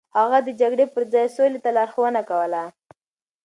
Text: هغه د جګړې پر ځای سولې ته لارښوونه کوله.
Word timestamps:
هغه 0.17 0.37
د 0.47 0.49
جګړې 0.61 0.85
پر 0.93 1.03
ځای 1.13 1.27
سولې 1.35 1.59
ته 1.63 1.69
لارښوونه 1.77 2.21
کوله. 2.29 2.63